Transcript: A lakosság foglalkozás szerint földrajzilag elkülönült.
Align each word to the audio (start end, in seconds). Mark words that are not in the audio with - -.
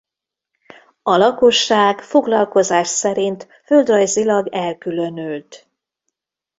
A 1.01 1.15
lakosság 1.15 1.99
foglalkozás 1.99 2.87
szerint 2.87 3.47
földrajzilag 3.65 4.47
elkülönült. 4.47 5.67